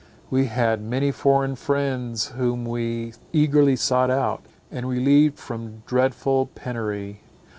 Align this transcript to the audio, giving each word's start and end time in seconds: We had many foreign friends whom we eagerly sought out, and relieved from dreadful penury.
We 0.31 0.47
had 0.47 0.81
many 0.81 1.11
foreign 1.11 1.55
friends 1.55 2.29
whom 2.29 2.65
we 2.65 3.13
eagerly 3.33 3.75
sought 3.75 4.09
out, 4.09 4.41
and 4.71 4.89
relieved 4.89 5.37
from 5.37 5.83
dreadful 5.85 6.47
penury. 6.55 7.21